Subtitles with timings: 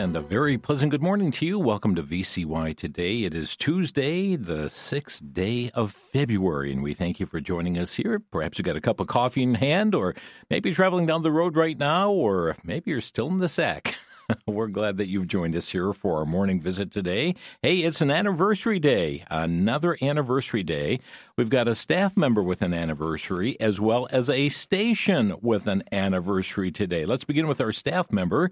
[0.00, 1.58] And a very pleasant good morning to you.
[1.58, 3.24] Welcome to VCY today.
[3.24, 7.92] It is Tuesday, the sixth day of February, and we thank you for joining us
[7.92, 8.18] here.
[8.18, 10.14] Perhaps you got a cup of coffee in hand, or
[10.48, 13.96] maybe traveling down the road right now, or maybe you're still in the sack.
[14.46, 17.34] We're glad that you've joined us here for our morning visit today.
[17.62, 21.00] Hey, it's an anniversary day, another anniversary day.
[21.36, 25.82] We've got a staff member with an anniversary as well as a station with an
[25.90, 27.06] anniversary today.
[27.06, 28.50] Let's begin with our staff member.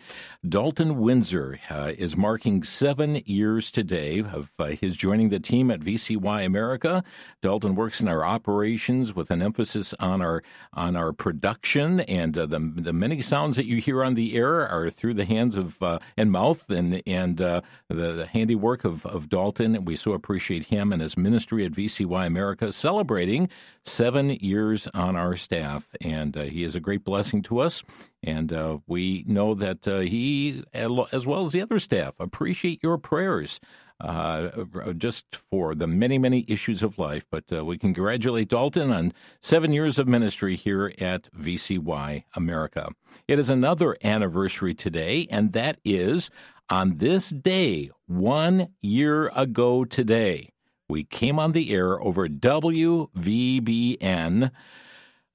[0.48, 5.80] Dalton Windsor uh, is marking seven years today of uh, his joining the team at
[5.80, 7.04] VCY America.
[7.42, 10.42] Dalton works in our operations with an emphasis on our
[10.72, 14.66] on our production, and uh, the the many sounds that you hear on the air
[14.66, 18.84] are through the hands of of uh, and mouth and and uh, the, the, handiwork
[18.84, 19.74] of, of Dalton.
[19.76, 23.48] And we so appreciate him and his ministry at VCY America, celebrating
[23.84, 27.82] seven years on our staff, and uh, he is a great blessing to us.
[28.22, 32.98] And uh, we know that uh, he, as well as the other staff, appreciate your
[32.98, 33.60] prayers
[34.00, 34.64] uh,
[34.96, 37.26] just for the many, many issues of life.
[37.30, 42.90] But uh, we congratulate Dalton on seven years of ministry here at VCY America.
[43.26, 46.30] It is another anniversary today, and that is
[46.70, 50.50] on this day, one year ago today,
[50.88, 53.10] we came on the air over WVBN.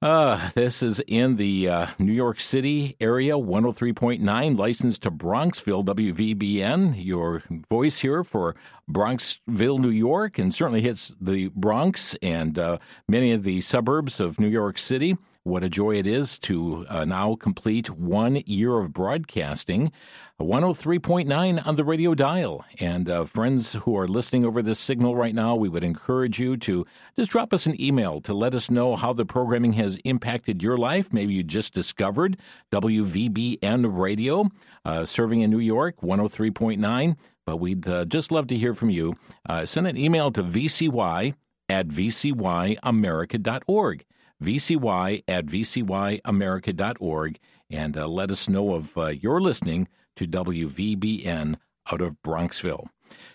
[0.04, 7.02] Uh, this is in the uh, New York City area, 103.9, licensed to Bronxville, WVBN.
[7.02, 8.54] Your voice here for
[8.86, 12.76] Bronxville, New York, and certainly hits the Bronx and uh,
[13.08, 15.16] many of the suburbs of New York City.
[15.44, 19.92] What a joy it is to uh, now complete one year of broadcasting.
[20.40, 22.64] 103.9 on the radio dial.
[22.80, 26.56] And uh, friends who are listening over this signal right now, we would encourage you
[26.56, 30.62] to just drop us an email to let us know how the programming has impacted
[30.62, 31.12] your life.
[31.12, 32.38] Maybe you just discovered
[32.72, 34.48] WVBN radio
[34.86, 37.16] uh, serving in New York, 103.9.
[37.44, 39.16] But we'd uh, just love to hear from you.
[39.46, 41.34] Uh, send an email to vcy
[41.68, 44.04] at vcyamerica.org
[44.42, 47.38] vcy at vcyamerica.org,
[47.70, 51.56] and uh, let us know of uh, your listening to WVBN
[51.90, 52.86] out of Bronxville.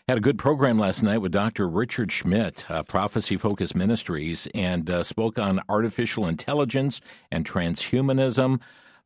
[0.08, 1.68] Had a good program last night with Dr.
[1.68, 8.60] Richard Schmidt, uh, Prophecy Focus Ministries, and uh, spoke on artificial intelligence and transhumanism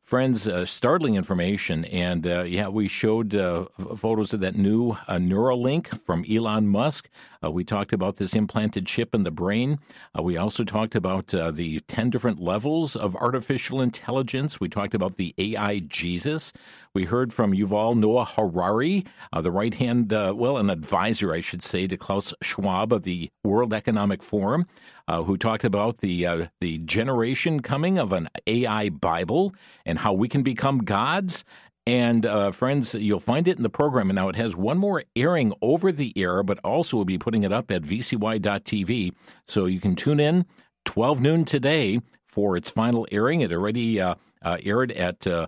[0.04, 1.86] friends, uh, startling information.
[1.86, 3.64] And uh, yeah, we showed uh,
[3.96, 7.08] photos of that new uh, Neuralink from Elon Musk.
[7.42, 9.78] Uh, we talked about this implanted chip in the brain.
[10.16, 14.60] Uh, we also talked about the 10 different levels of artificial intelligence.
[14.60, 16.52] We talked about the AI Jesus.
[16.92, 19.04] We heard from Yuval Noah Harari,
[19.38, 23.72] the right hand, well, an advisor, I should say, to Klaus Schwab of the World
[23.74, 24.66] Economic Forum,
[25.08, 29.54] who talked about the, the generation coming of an AI Bible
[29.84, 31.44] and and how we can become gods.
[31.86, 34.10] And uh, friends, you'll find it in the program.
[34.10, 37.44] And now it has one more airing over the air, but also we'll be putting
[37.44, 39.12] it up at vcy.tv.
[39.46, 40.46] So you can tune in
[40.84, 43.40] 12 noon today for its final airing.
[43.42, 45.26] It already uh, uh, aired at.
[45.26, 45.46] Uh,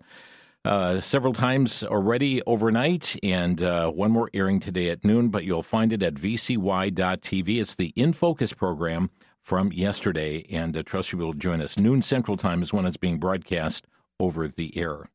[0.64, 5.62] uh, several times already overnight, and uh, one more airing today at noon, but you'll
[5.62, 7.60] find it at vcy.tv.
[7.60, 11.78] It's the In Focus program from yesterday, and uh, trust you will join us.
[11.78, 13.86] Noon Central Time is when it's being broadcast
[14.18, 15.10] over the air.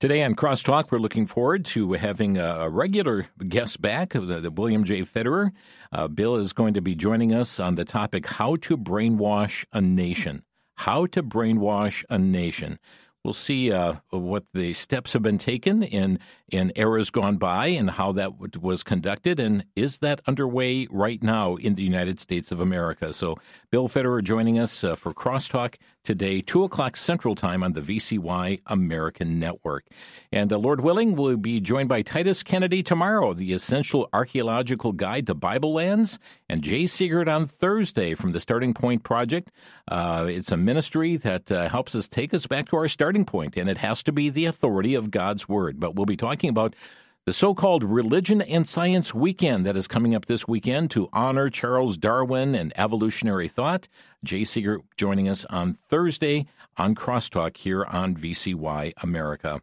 [0.00, 4.82] Today on Crosstalk, we're looking forward to having a regular guest back, the, the William
[4.82, 5.02] J.
[5.02, 5.52] Federer.
[5.92, 9.80] Uh, Bill is going to be joining us on the topic How to Brainwash a
[9.80, 10.42] Nation.
[10.74, 12.78] How to Brainwash a Nation.
[13.24, 16.18] We'll see uh, what the steps have been taken in
[16.48, 21.54] in eras gone by and how that was conducted, and is that underway right now
[21.54, 23.12] in the United States of America?
[23.12, 23.36] So,
[23.70, 28.60] Bill Federer joining us uh, for Crosstalk today, 2 o'clock Central Time on the VCY
[28.66, 29.86] American Network.
[30.32, 35.26] And uh, Lord willing, we'll be joined by Titus Kennedy tomorrow, the Essential Archaeological Guide
[35.26, 36.18] to Bible Lands,
[36.48, 39.50] and Jay Seegert on Thursday from the Starting Point Project.
[39.88, 43.56] Uh, it's a ministry that uh, helps us take us back to our starting point,
[43.56, 45.78] and it has to be the authority of God's Word.
[45.78, 46.74] But we'll be talking about
[47.24, 51.50] the so called Religion and Science Weekend that is coming up this weekend to honor
[51.50, 53.86] Charles Darwin and evolutionary thought.
[54.24, 56.46] Jay Seegert joining us on Thursday
[56.76, 59.62] on Crosstalk here on VCY America.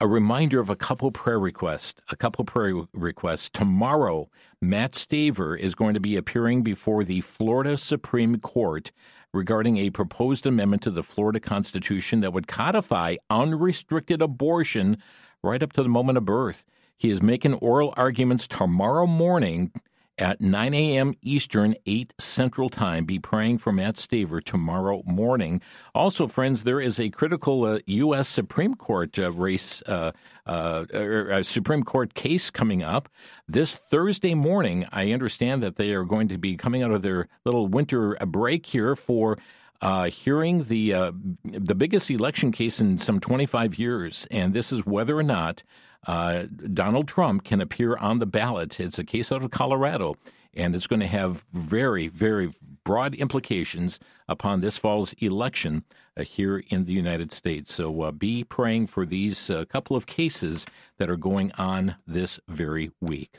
[0.00, 2.00] A reminder of a couple prayer requests.
[2.08, 3.50] A couple prayer requests.
[3.50, 4.30] Tomorrow,
[4.62, 8.90] Matt Staver is going to be appearing before the Florida Supreme Court
[9.34, 14.96] regarding a proposed amendment to the Florida Constitution that would codify unrestricted abortion
[15.42, 16.64] right up to the moment of birth.
[16.96, 19.72] He is making oral arguments tomorrow morning
[20.18, 21.14] at 9 a.m.
[21.22, 23.04] Eastern, 8 Central Time.
[23.04, 25.60] Be praying for Matt Staver tomorrow morning.
[25.94, 28.28] Also, friends, there is a critical uh, U.S.
[28.28, 30.12] Supreme Court uh, race, uh,
[30.46, 33.08] uh, er, Supreme Court case coming up
[33.46, 34.86] this Thursday morning.
[34.90, 38.66] I understand that they are going to be coming out of their little winter break
[38.66, 39.38] here for
[39.80, 41.12] uh, hearing the uh,
[41.44, 45.62] the biggest election case in some 25 years, and this is whether or not
[46.06, 48.78] uh, Donald Trump can appear on the ballot.
[48.80, 50.16] It's a case out of Colorado,
[50.54, 52.52] and it's going to have very, very
[52.84, 55.84] broad implications upon this fall's election
[56.16, 57.74] uh, here in the United States.
[57.74, 60.66] So uh, be praying for these uh, couple of cases
[60.98, 63.38] that are going on this very week.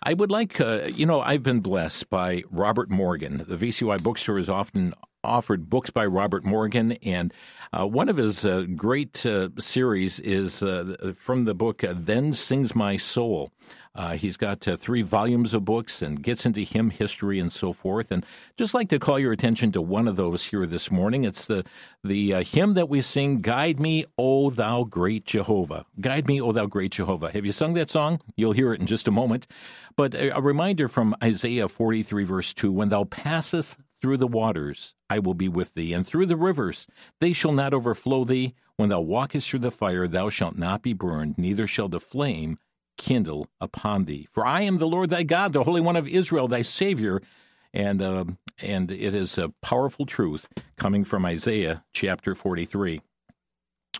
[0.00, 3.44] I would like, uh, you know, I've been blessed by Robert Morgan.
[3.48, 4.94] The VCY bookstore is often
[5.24, 7.32] offered books by Robert Morgan, and
[7.72, 12.32] uh, one of his uh, great uh, series is uh, from the book uh, Then
[12.32, 13.50] Sings My Soul.
[13.94, 18.12] Uh, he's got three volumes of books and gets into hymn history and so forth.
[18.12, 18.24] And
[18.56, 21.24] just like to call your attention to one of those here this morning.
[21.24, 21.64] It's the
[22.04, 26.66] the hymn that we sing, "Guide Me, O Thou Great Jehovah." Guide me, O Thou
[26.66, 27.32] Great Jehovah.
[27.32, 28.20] Have you sung that song?
[28.36, 29.48] You'll hear it in just a moment.
[29.96, 34.94] But a, a reminder from Isaiah 43, verse 2 When thou passest through the waters,
[35.10, 36.86] I will be with thee, and through the rivers,
[37.20, 38.54] they shall not overflow thee.
[38.76, 42.58] When thou walkest through the fire, thou shalt not be burned, neither shall the flame
[42.96, 44.28] kindle upon thee.
[44.30, 47.22] For I am the Lord thy God, the Holy One of Israel, thy Savior.
[47.72, 48.24] And uh,
[48.60, 53.00] and it is a powerful truth coming from Isaiah chapter 43.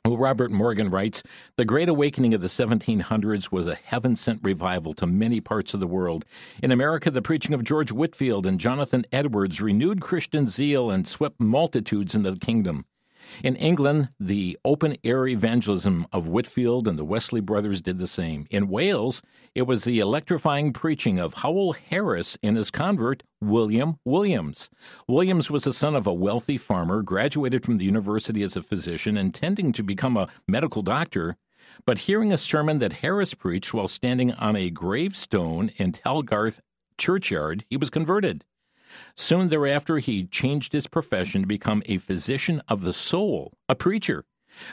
[0.05, 1.23] Well, Robert Morgan writes
[1.57, 5.81] The Great Awakening of the 1700s was a heaven sent revival to many parts of
[5.81, 6.25] the world.
[6.63, 11.41] In America, the preaching of George Whitefield and Jonathan Edwards renewed Christian zeal and swept
[11.41, 12.85] multitudes into the kingdom.
[13.43, 18.47] In England, the open air evangelism of Whitefield and the Wesley brothers did the same.
[18.51, 19.23] In Wales,
[19.55, 24.71] it was the electrifying preaching of Howell Harris and his convert, William Williams.
[25.07, 29.17] Williams was the son of a wealthy farmer, graduated from the university as a physician,
[29.17, 31.37] intending to become a medical doctor.
[31.85, 36.61] But hearing a sermon that Harris preached while standing on a gravestone in Talgarth
[36.97, 38.45] churchyard, he was converted.
[39.15, 44.25] Soon thereafter, he changed his profession to become a physician of the soul, a preacher.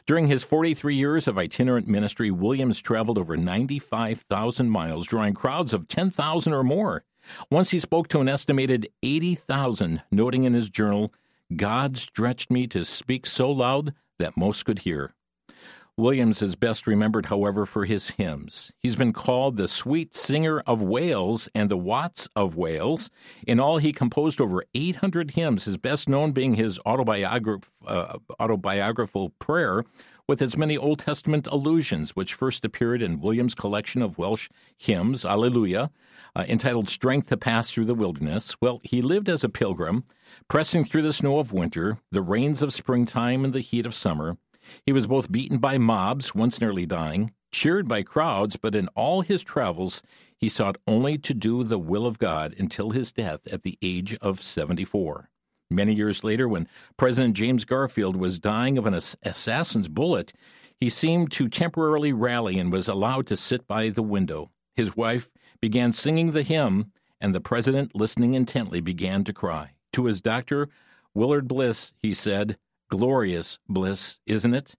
[0.05, 5.87] During his 43 years of itinerant ministry, Williams traveled over 95,000 miles, drawing crowds of
[5.87, 7.03] 10,000 or more.
[7.49, 11.11] Once he spoke to an estimated 80,000, noting in his journal,
[11.55, 15.14] God stretched me to speak so loud that most could hear.
[15.97, 18.69] Williams is best remembered, however, for his hymns.
[18.79, 23.09] He's been called the sweet singer of Wales and the Watts of Wales.
[23.47, 29.29] In all, he composed over 800 hymns, his best known being his autobiograph- uh, autobiographical
[29.39, 29.85] prayer,
[30.27, 35.23] with its many Old Testament allusions, which first appeared in Williams' collection of Welsh hymns,
[35.23, 35.91] Alleluia,
[36.35, 38.57] uh, entitled Strength to Pass Through the Wilderness.
[38.59, 40.03] Well, he lived as a pilgrim,
[40.49, 44.37] pressing through the snow of winter, the rains of springtime, and the heat of summer.
[44.85, 49.21] He was both beaten by mobs, once nearly dying, cheered by crowds, but in all
[49.21, 50.03] his travels
[50.37, 54.15] he sought only to do the will of God until his death at the age
[54.21, 55.29] of 74.
[55.69, 56.67] Many years later, when
[56.97, 60.33] President James Garfield was dying of an assassin's bullet,
[60.79, 64.51] he seemed to temporarily rally and was allowed to sit by the window.
[64.75, 65.29] His wife
[65.61, 66.91] began singing the hymn,
[67.21, 69.71] and the president, listening intently, began to cry.
[69.93, 70.69] To his doctor,
[71.13, 72.57] Willard Bliss, he said,
[72.89, 74.75] Glorious bliss, isn't it?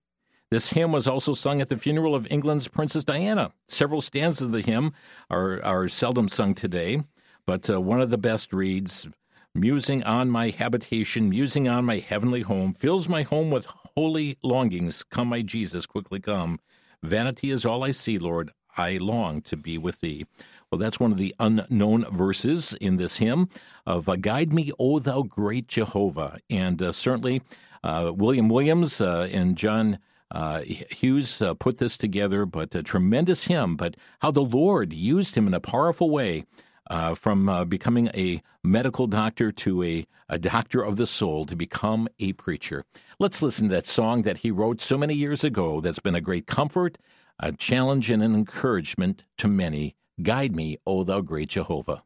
[0.50, 3.52] This hymn was also sung at the funeral of England's Princess Diana.
[3.68, 4.92] Several stanzas of the hymn
[5.28, 7.02] are, are seldom sung today,
[7.46, 9.08] but uh, one of the best reads
[9.54, 15.02] Musing on my habitation, musing on my heavenly home, fills my home with holy longings.
[15.02, 16.60] Come, my Jesus, quickly come.
[17.02, 18.52] Vanity is all I see, Lord.
[18.76, 20.26] I long to be with thee.
[20.70, 23.48] Well, that's one of the unknown verses in this hymn
[23.86, 26.38] of uh, Guide Me, O Thou Great Jehovah.
[26.50, 27.42] And uh, certainly
[27.84, 29.98] uh, William Williams uh, and John
[30.32, 35.46] uh, Hughes put this together, but a tremendous hymn, but how the Lord used him
[35.46, 36.44] in a powerful way.
[36.88, 41.56] Uh, from uh, becoming a medical doctor to a, a doctor of the soul to
[41.56, 42.84] become a preacher.
[43.18, 46.20] Let's listen to that song that he wrote so many years ago that's been a
[46.20, 46.96] great comfort,
[47.38, 49.96] a challenge, and an encouragement to many.
[50.22, 52.02] Guide me, O thou great Jehovah.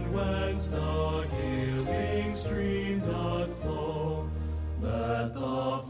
[0.00, 4.28] and whence the healing stream doth flow,
[4.80, 5.89] let the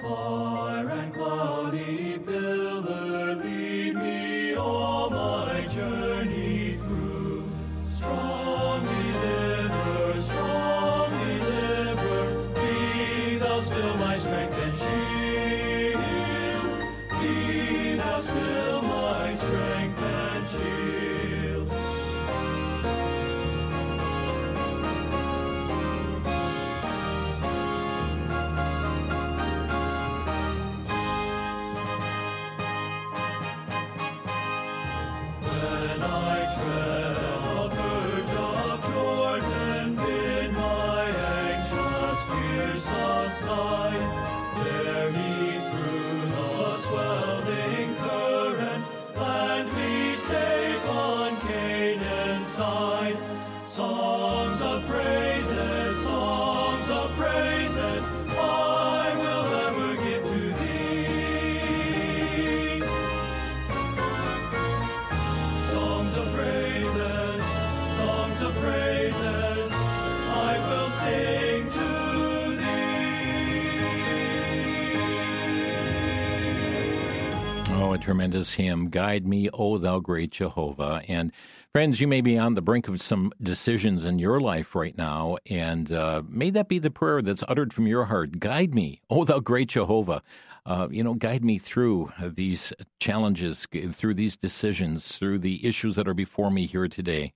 [77.99, 81.02] tremendous hymn, Guide Me, O Thou Great Jehovah.
[81.09, 81.32] And
[81.73, 85.38] friends, you may be on the brink of some decisions in your life right now,
[85.47, 89.25] and uh, may that be the prayer that's uttered from your heart Guide me, O
[89.25, 90.23] Thou Great Jehovah.
[90.66, 96.06] Uh, you know, guide me through these challenges, through these decisions, through the issues that
[96.06, 97.32] are before me here today.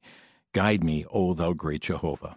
[0.53, 2.37] Guide me, O Thou Great Jehovah.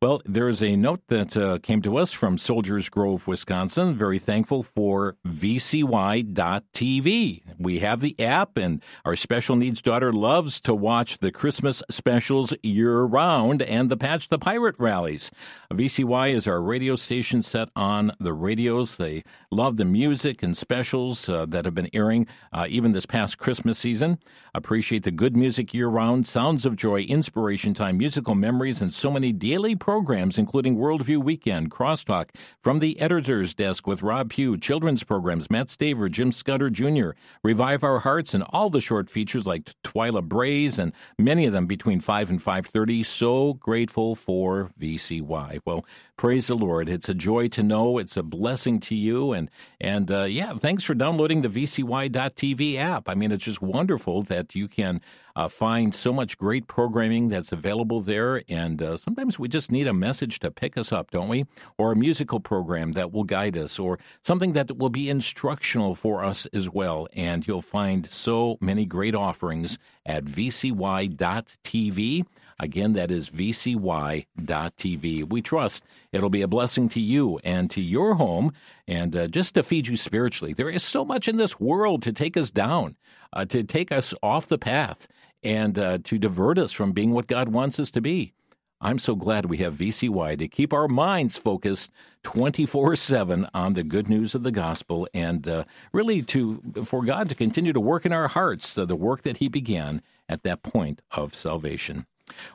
[0.00, 3.94] Well, there is a note that uh, came to us from Soldiers Grove, Wisconsin.
[3.94, 6.32] Very thankful for VCY.TV.
[7.58, 12.52] We have the app, and our special needs daughter loves to watch the Christmas specials
[12.62, 15.30] year round and the Patch the Pirate rallies.
[15.72, 18.96] VCY is our radio station set on the radios.
[18.96, 23.38] They love the music and specials uh, that have been airing uh, even this past
[23.38, 24.18] Christmas season.
[24.54, 29.10] Appreciate the good music year round, sounds of joy, inspiration time, musical memories, and so
[29.10, 35.04] many daily programs, including Worldview Weekend, Crosstalk, from the editor's desk with Rob Pue, children's
[35.04, 37.10] programs, Matt Staver, Jim Scudder Jr.,
[37.44, 41.66] Revive Our Hearts, and all the short features like Twila Brase, and many of them
[41.66, 43.04] between 5 and 5.30.
[43.04, 45.60] So grateful for VCY.
[45.66, 45.84] Well,
[46.16, 46.88] praise the Lord.
[46.88, 47.98] It's a joy to know.
[47.98, 49.32] It's a blessing to you.
[49.32, 53.06] And, and uh, yeah, thanks for downloading the VCY.TV app.
[53.06, 55.02] I mean, it's just wonderful that you can
[55.36, 58.42] uh, find so much great programming that's available there.
[58.48, 61.46] And uh, sometimes we just need a message to pick us up, don't we?
[61.78, 66.24] Or a musical program that will guide us, or something that will be instructional for
[66.24, 67.08] us as well.
[67.14, 72.26] And you'll find so many great offerings at vcy.tv.
[72.58, 75.28] Again, that is vcy.tv.
[75.28, 78.52] We trust it'll be a blessing to you and to your home
[78.86, 80.52] and uh, just to feed you spiritually.
[80.52, 82.96] There is so much in this world to take us down,
[83.32, 85.08] uh, to take us off the path
[85.42, 88.32] and uh, to divert us from being what God wants us to be.
[88.80, 91.92] I'm so glad we have VCY to keep our minds focused
[92.24, 97.28] 24 7 on the good news of the gospel and uh, really to for God
[97.28, 101.00] to continue to work in our hearts the work that He began at that point
[101.12, 102.06] of salvation.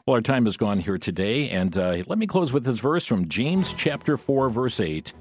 [0.06, 3.06] Well, our time has gone here today, and uh, let me close with this verse
[3.06, 5.14] from James chapter 4, verse 8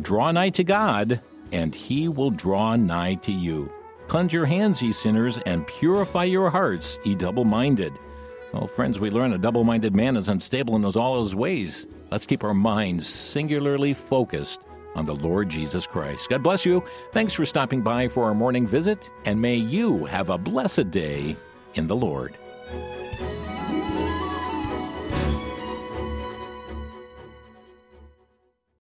[0.00, 1.20] Draw nigh to God,
[1.52, 3.70] and He will draw nigh to you.
[4.08, 7.92] Cleanse your hands, ye sinners, and purify your hearts, ye double minded.
[8.52, 11.86] Well, oh, friends, we learn a double minded man is unstable in all his ways.
[12.12, 14.60] Let's keep our minds singularly focused
[14.94, 16.28] on the Lord Jesus Christ.
[16.28, 16.84] God bless you.
[17.10, 21.36] Thanks for stopping by for our morning visit, and may you have a blessed day
[21.74, 22.36] in the Lord.